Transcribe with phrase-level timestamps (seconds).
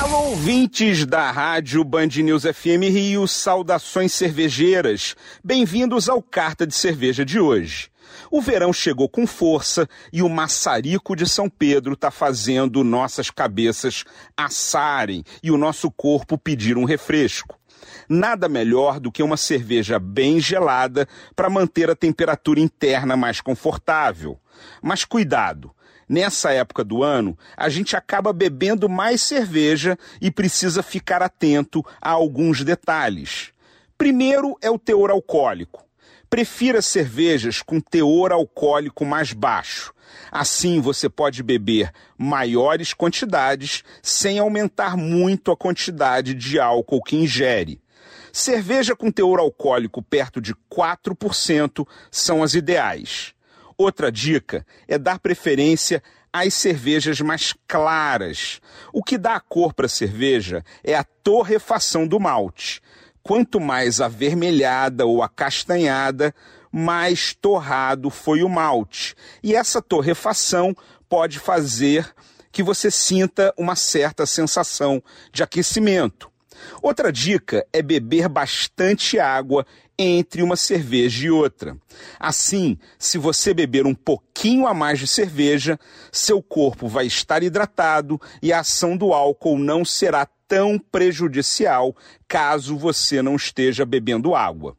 [0.00, 5.16] Alô, ouvintes da Rádio Band News FM Rio, saudações cervejeiras.
[5.42, 7.90] Bem-vindos ao Carta de Cerveja de hoje.
[8.30, 14.04] O verão chegou com força e o maçarico de São Pedro está fazendo nossas cabeças
[14.36, 17.58] assarem e o nosso corpo pedir um refresco
[18.08, 21.06] nada melhor do que uma cerveja bem gelada
[21.36, 24.38] para manter a temperatura interna mais confortável.
[24.82, 25.72] Mas cuidado!
[26.08, 32.10] Nessa época do ano, a gente acaba bebendo mais cerveja e precisa ficar atento a
[32.10, 33.52] alguns detalhes.
[33.98, 35.84] Primeiro é o teor alcoólico.
[36.30, 39.92] Prefira cervejas com teor alcoólico mais baixo.
[40.30, 47.80] Assim você pode beber maiores quantidades sem aumentar muito a quantidade de álcool que ingere.
[48.32, 53.34] Cerveja com teor alcoólico perto de 4% são as ideais.
[53.78, 58.60] Outra dica é dar preferência às cervejas mais claras.
[58.92, 62.82] O que dá a cor para a cerveja é a torrefação do malte.
[63.22, 66.34] Quanto mais avermelhada ou acastanhada,
[66.72, 69.14] mais torrado foi o malte.
[69.44, 70.74] E essa torrefação
[71.08, 72.12] pode fazer
[72.50, 75.00] que você sinta uma certa sensação
[75.32, 76.28] de aquecimento.
[76.82, 79.66] Outra dica é beber bastante água
[79.98, 81.76] entre uma cerveja e outra.
[82.20, 85.78] Assim, se você beber um pouquinho a mais de cerveja,
[86.12, 91.94] seu corpo vai estar hidratado e a ação do álcool não será tão prejudicial
[92.28, 94.76] caso você não esteja bebendo água.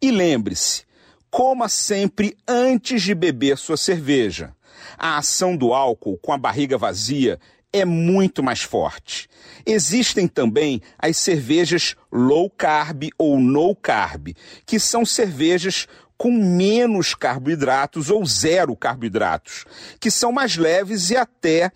[0.00, 0.84] E lembre-se,
[1.30, 4.54] coma sempre antes de beber sua cerveja.
[4.98, 7.38] A ação do álcool com a barriga vazia
[7.72, 9.28] é muito mais forte.
[9.64, 14.34] Existem também as cervejas low carb ou no carb,
[14.66, 15.86] que são cervejas
[16.18, 19.64] com menos carboidratos ou zero carboidratos,
[19.98, 21.70] que são mais leves e até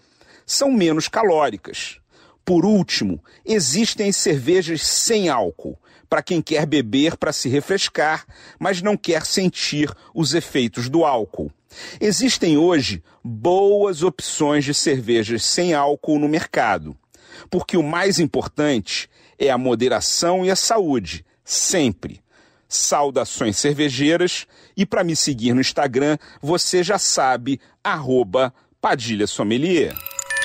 [0.45, 1.99] são menos calóricas.
[2.45, 5.79] Por último, existem as cervejas sem álcool,
[6.15, 8.25] para quem quer beber para se refrescar,
[8.57, 11.51] mas não quer sentir os efeitos do álcool.
[12.01, 16.97] Existem hoje boas opções de cervejas sem álcool no mercado,
[17.51, 22.23] porque o mais importante é a moderação e a saúde, sempre.
[22.69, 24.47] Saudações cervejeiras
[24.77, 30.14] e para me seguir no Instagram, você já sabe, arroba Padilha Sommelier.